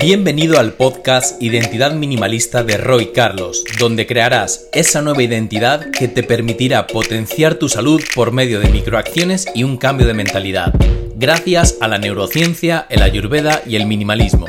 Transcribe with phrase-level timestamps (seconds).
[0.00, 6.22] Bienvenido al podcast Identidad Minimalista de Roy Carlos, donde crearás esa nueva identidad que te
[6.24, 10.74] permitirá potenciar tu salud por medio de microacciones y un cambio de mentalidad,
[11.14, 14.46] gracias a la neurociencia, el ayurveda y el minimalismo.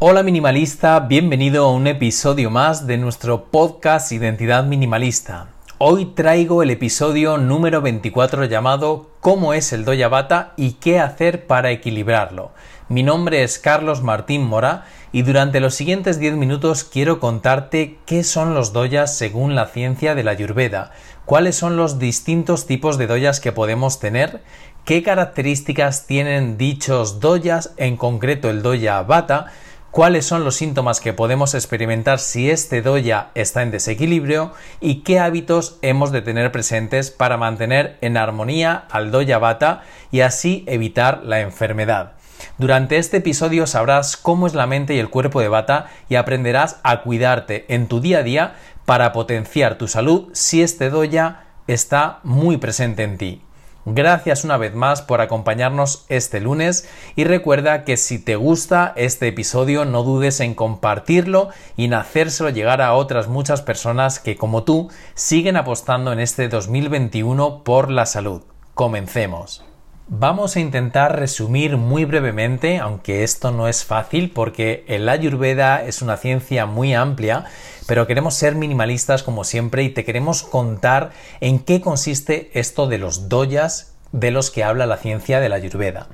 [0.00, 5.57] Hola minimalista, bienvenido a un episodio más de nuestro podcast Identidad Minimalista.
[5.80, 11.46] Hoy traigo el episodio número 24 llamado ¿Cómo es el Doya Bata y qué hacer
[11.46, 12.50] para equilibrarlo?
[12.88, 18.24] Mi nombre es Carlos Martín Mora y durante los siguientes 10 minutos quiero contarte qué
[18.24, 20.90] son los doyas según la ciencia de la Ayurveda,
[21.24, 24.42] cuáles son los distintos tipos de doyas que podemos tener,
[24.84, 29.52] qué características tienen dichos doyas, en concreto el doya Bata,
[29.90, 35.18] cuáles son los síntomas que podemos experimentar si este doya está en desequilibrio y qué
[35.18, 41.22] hábitos hemos de tener presentes para mantener en armonía al doya bata y así evitar
[41.24, 42.12] la enfermedad.
[42.58, 46.78] Durante este episodio sabrás cómo es la mente y el cuerpo de bata y aprenderás
[46.82, 52.20] a cuidarte en tu día a día para potenciar tu salud si este doya está
[52.22, 53.42] muy presente en ti.
[53.90, 56.86] Gracias una vez más por acompañarnos este lunes
[57.16, 62.50] y recuerda que si te gusta este episodio no dudes en compartirlo y en hacérselo
[62.50, 68.04] llegar a otras muchas personas que como tú siguen apostando en este 2021 por la
[68.04, 68.42] salud.
[68.74, 69.67] Comencemos.
[70.10, 76.00] Vamos a intentar resumir muy brevemente, aunque esto no es fácil porque el ayurveda es
[76.00, 77.44] una ciencia muy amplia,
[77.86, 81.10] pero queremos ser minimalistas como siempre y te queremos contar
[81.42, 85.56] en qué consiste esto de los doyas de los que habla la ciencia de la
[85.56, 86.06] ayurveda.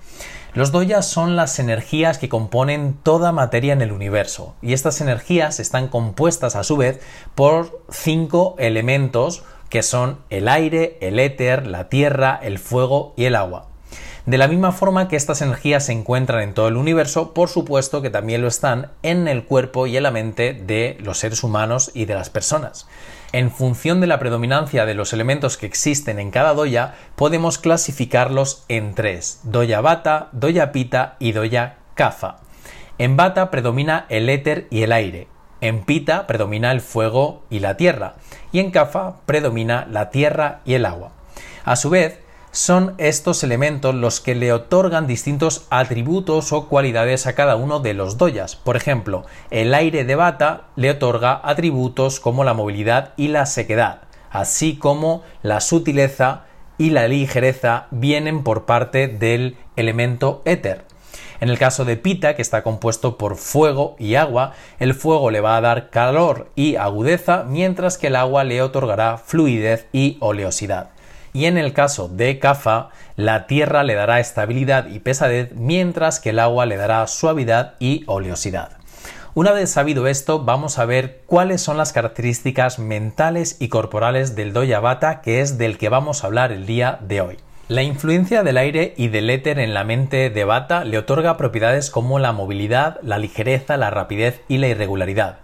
[0.55, 5.61] Los doyas son las energías que componen toda materia en el universo y estas energías
[5.61, 6.99] están compuestas a su vez
[7.37, 13.37] por cinco elementos que son el aire, el éter, la tierra, el fuego y el
[13.37, 13.69] agua.
[14.27, 18.01] De la misma forma que estas energías se encuentran en todo el universo, por supuesto
[18.01, 21.91] que también lo están en el cuerpo y en la mente de los seres humanos
[21.93, 22.89] y de las personas.
[23.33, 28.65] En función de la predominancia de los elementos que existen en cada doya, podemos clasificarlos
[28.69, 32.37] en tres: doya bata, doya pita y doya kafa.
[32.97, 35.29] En bata predomina el éter y el aire.
[35.61, 38.15] En pita predomina el fuego y la tierra.
[38.53, 41.13] Y en kafa predomina la tierra y el agua.
[41.65, 42.21] A su vez,
[42.55, 47.95] son estos elementos los que le otorgan distintos atributos o cualidades a cada uno de
[47.95, 48.55] los doyas.
[48.55, 54.03] Por ejemplo, el aire de bata le otorga atributos como la movilidad y la sequedad,
[54.31, 56.45] así como la sutileza
[56.79, 60.85] y la ligereza vienen por parte del elemento éter.
[61.41, 65.41] En el caso de Pita, que está compuesto por fuego y agua, el fuego le
[65.41, 70.94] va a dar calor y agudeza, mientras que el agua le otorgará fluidez y oleosidad
[71.35, 76.31] y en el caso de Kafa, la tierra le dará estabilidad y pesadez, mientras que
[76.31, 78.71] el agua le dará suavidad y oleosidad.
[79.35, 84.53] Una vez sabido esto, vamos a ver cuáles son las características mentales y corporales del
[84.53, 87.37] Doya Bata, que es del que vamos a hablar el día de hoy.
[87.67, 91.91] La influencia del aire y del éter en la mente de Bata le otorga propiedades
[91.91, 95.39] como la movilidad, la ligereza, la rapidez y la irregularidad.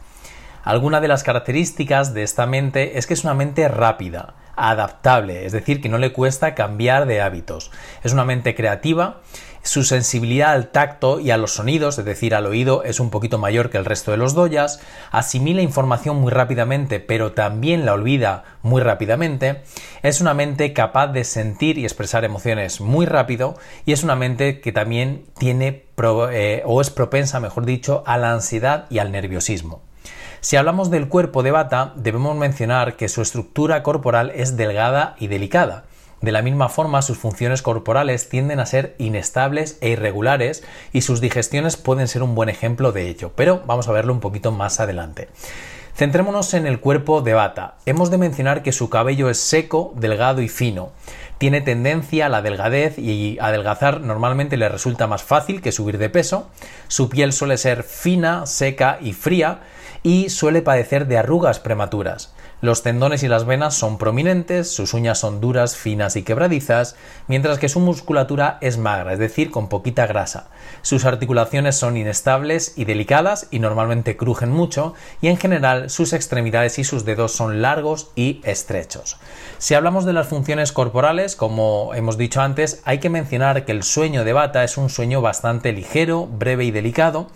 [0.63, 5.53] Alguna de las características de esta mente es que es una mente rápida, adaptable, es
[5.53, 7.71] decir, que no le cuesta cambiar de hábitos.
[8.03, 9.23] Es una mente creativa,
[9.63, 13.39] su sensibilidad al tacto y a los sonidos, es decir, al oído, es un poquito
[13.39, 18.45] mayor que el resto de los doyas, asimila información muy rápidamente, pero también la olvida
[18.63, 19.63] muy rápidamente,
[20.03, 23.57] es una mente capaz de sentir y expresar emociones muy rápido
[23.87, 25.87] y es una mente que también tiene
[26.33, 29.90] eh, o es propensa, mejor dicho, a la ansiedad y al nerviosismo.
[30.43, 35.27] Si hablamos del cuerpo de Bata, debemos mencionar que su estructura corporal es delgada y
[35.27, 35.85] delicada.
[36.23, 40.65] De la misma forma, sus funciones corporales tienden a ser inestables e irregulares
[40.95, 44.21] y sus digestiones pueden ser un buen ejemplo de ello, pero vamos a verlo un
[44.21, 45.29] poquito más adelante.
[45.95, 47.75] Centrémonos en el cuerpo de Bata.
[47.85, 50.93] Hemos de mencionar que su cabello es seco, delgado y fino.
[51.41, 56.11] Tiene tendencia a la delgadez y adelgazar normalmente le resulta más fácil que subir de
[56.11, 56.51] peso.
[56.87, 59.61] Su piel suele ser fina, seca y fría
[60.03, 62.35] y suele padecer de arrugas prematuras.
[62.63, 66.95] Los tendones y las venas son prominentes, sus uñas son duras, finas y quebradizas,
[67.27, 70.49] mientras que su musculatura es magra, es decir, con poquita grasa.
[70.83, 74.93] Sus articulaciones son inestables y delicadas y normalmente crujen mucho,
[75.23, 79.17] y en general sus extremidades y sus dedos son largos y estrechos.
[79.57, 83.83] Si hablamos de las funciones corporales, como hemos dicho antes, hay que mencionar que el
[83.83, 87.29] sueño de bata es un sueño bastante ligero, breve y delicado,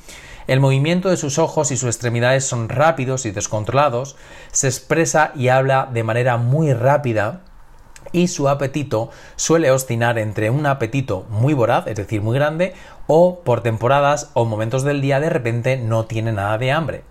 [0.46, 4.17] el movimiento de sus ojos y sus extremidades son rápidos y descontrolados,
[4.52, 7.41] se expresa y habla de manera muy rápida
[8.12, 12.75] y su apetito suele oscilar entre un apetito muy voraz, es decir, muy grande,
[13.06, 17.02] o por temporadas o momentos del día de repente no tiene nada de hambre.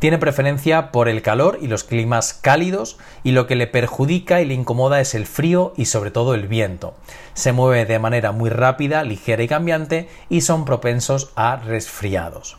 [0.00, 4.46] Tiene preferencia por el calor y los climas cálidos y lo que le perjudica y
[4.46, 6.94] le incomoda es el frío y sobre todo el viento.
[7.34, 12.56] Se mueve de manera muy rápida, ligera y cambiante y son propensos a resfriados.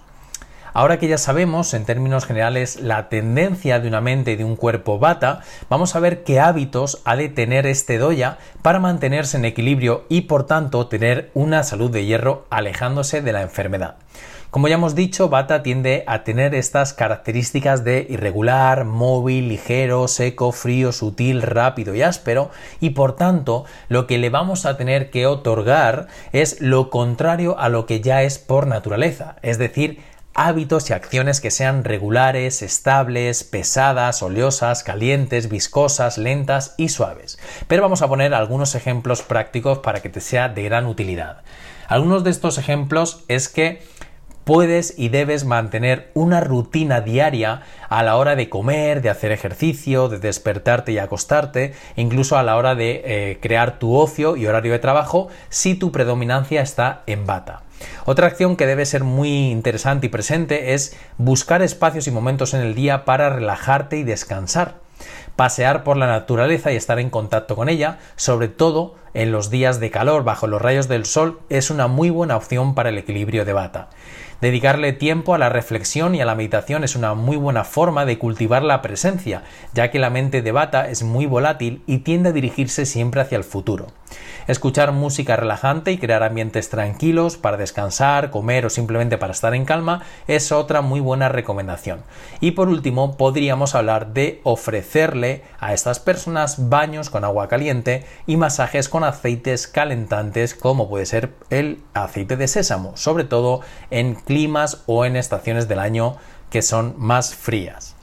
[0.74, 4.56] Ahora que ya sabemos, en términos generales, la tendencia de una mente y de un
[4.56, 9.46] cuerpo bata, vamos a ver qué hábitos ha de tener este doya para mantenerse en
[9.46, 13.96] equilibrio y por tanto tener una salud de hierro alejándose de la enfermedad.
[14.51, 20.51] Como ya hemos dicho, Bata tiende a tener estas características de irregular, móvil, ligero, seco,
[20.51, 22.51] frío, sutil, rápido y áspero
[22.81, 27.69] y por tanto lo que le vamos a tener que otorgar es lo contrario a
[27.69, 30.01] lo que ya es por naturaleza, es decir,
[30.33, 37.39] hábitos y acciones que sean regulares, estables, pesadas, oleosas, calientes, viscosas, lentas y suaves.
[37.69, 41.38] Pero vamos a poner algunos ejemplos prácticos para que te sea de gran utilidad.
[41.88, 43.81] Algunos de estos ejemplos es que
[44.44, 50.10] puedes y debes mantener una rutina diaria a la hora de comer, de hacer ejercicio,
[50.10, 54.72] de despertarte y acostarte, incluso a la hora de eh, crear tu ocio y horario
[54.72, 57.64] de trabajo si tu predominancia está en bata.
[58.06, 62.62] Otra acción que debe ser muy interesante y presente es buscar espacios y momentos en
[62.62, 64.76] el día para relajarte y descansar.
[65.36, 69.80] Pasear por la naturaleza y estar en contacto con ella, sobre todo en los días
[69.80, 73.46] de calor bajo los rayos del sol, es una muy buena opción para el equilibrio
[73.46, 73.90] de bata.
[74.42, 78.18] Dedicarle tiempo a la reflexión y a la meditación es una muy buena forma de
[78.18, 79.44] cultivar la presencia,
[79.74, 83.38] ya que la mente de Bata es muy volátil y tiende a dirigirse siempre hacia
[83.38, 83.86] el futuro.
[84.48, 89.64] Escuchar música relajante y crear ambientes tranquilos para descansar, comer o simplemente para estar en
[89.64, 92.02] calma es otra muy buena recomendación.
[92.40, 98.38] Y por último, podríamos hablar de ofrecerle a estas personas baños con agua caliente y
[98.38, 104.83] masajes con aceites calentantes como puede ser el aceite de sésamo, sobre todo en climas
[104.86, 106.18] o en estaciones del año
[106.50, 107.95] que son más frías.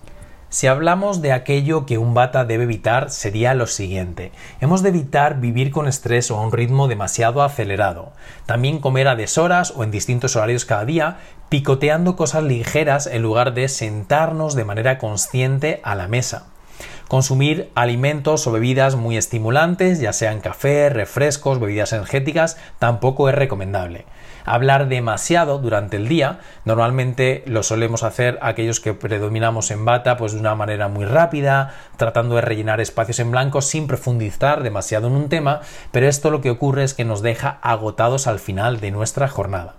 [0.51, 4.33] Si hablamos de aquello que un bata debe evitar, sería lo siguiente.
[4.63, 8.13] Hemos de evitar vivir con estrés o a un ritmo demasiado acelerado.
[8.47, 11.19] También comer a deshoras o en distintos horarios cada día,
[11.51, 16.47] picoteando cosas ligeras en lugar de sentarnos de manera consciente a la mesa.
[17.09, 24.05] Consumir alimentos o bebidas muy estimulantes, ya sean café, refrescos, bebidas energéticas, tampoco es recomendable
[24.49, 26.41] hablar demasiado durante el día.
[26.65, 31.75] Normalmente lo solemos hacer aquellos que predominamos en bata, pues de una manera muy rápida,
[31.97, 35.61] tratando de rellenar espacios en blanco sin profundizar demasiado en un tema,
[35.93, 39.75] pero esto lo que ocurre es que nos deja agotados al final de nuestra jornada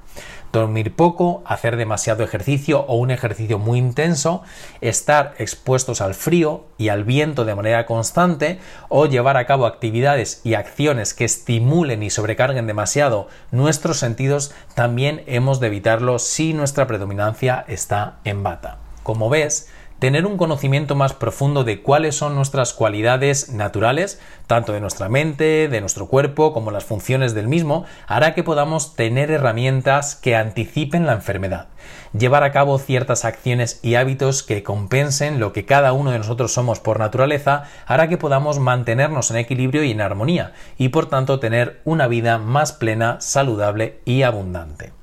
[0.51, 4.43] dormir poco, hacer demasiado ejercicio o un ejercicio muy intenso,
[4.81, 10.41] estar expuestos al frío y al viento de manera constante o llevar a cabo actividades
[10.43, 16.87] y acciones que estimulen y sobrecarguen demasiado nuestros sentidos, también hemos de evitarlo si nuestra
[16.87, 18.77] predominancia está en bata.
[19.03, 19.69] Como ves,
[19.99, 25.67] tener un conocimiento más profundo de cuáles son nuestras cualidades naturales, tanto de nuestra mente,
[25.67, 31.05] de nuestro cuerpo, como las funciones del mismo, hará que podamos tener herramientas que anticipen
[31.05, 31.67] la enfermedad,
[32.17, 36.53] llevar a cabo ciertas acciones y hábitos que compensen lo que cada uno de nosotros
[36.53, 41.39] somos por naturaleza, hará que podamos mantenernos en equilibrio y en armonía, y por tanto
[41.39, 44.98] tener una vida más plena, saludable y abundante.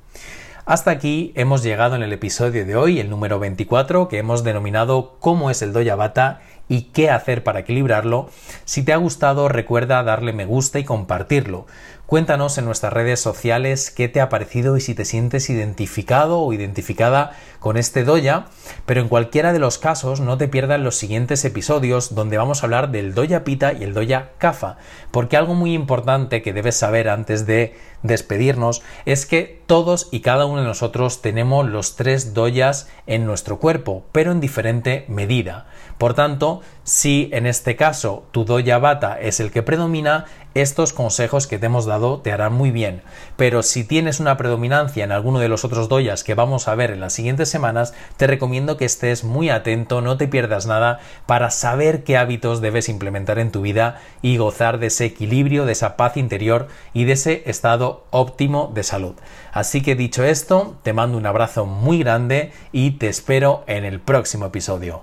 [0.67, 5.15] Hasta aquí hemos llegado en el episodio de hoy, el número 24, que hemos denominado
[5.21, 8.29] cómo es el Doya Bata y qué hacer para equilibrarlo.
[8.65, 11.67] Si te ha gustado, recuerda darle me gusta y compartirlo.
[12.07, 16.53] Cuéntanos en nuestras redes sociales qué te ha parecido y si te sientes identificado o
[16.53, 18.45] identificada con este doya,
[18.85, 22.65] pero en cualquiera de los casos no te pierdas los siguientes episodios donde vamos a
[22.65, 24.77] hablar del doya pita y el doya kafa,
[25.11, 30.45] porque algo muy importante que debes saber antes de despedirnos es que todos y cada
[30.45, 35.67] uno de nosotros tenemos los tres doyas en nuestro cuerpo, pero en diferente medida.
[35.97, 40.25] Por tanto, si en este caso tu doya bata es el que predomina,
[40.61, 43.01] estos consejos que te hemos dado te harán muy bien.
[43.35, 46.91] Pero si tienes una predominancia en alguno de los otros doyas que vamos a ver
[46.91, 51.51] en las siguientes semanas, te recomiendo que estés muy atento, no te pierdas nada para
[51.51, 55.97] saber qué hábitos debes implementar en tu vida y gozar de ese equilibrio, de esa
[55.97, 59.15] paz interior y de ese estado óptimo de salud.
[59.51, 63.99] Así que dicho esto, te mando un abrazo muy grande y te espero en el
[63.99, 65.01] próximo episodio.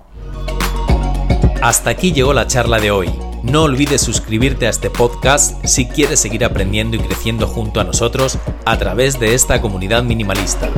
[1.61, 3.24] Hasta aquí llegó la charla de hoy.
[3.45, 8.39] No olvides suscribirte a este podcast si quieres seguir aprendiendo y creciendo junto a nosotros
[8.65, 10.71] a través de esta comunidad minimalista.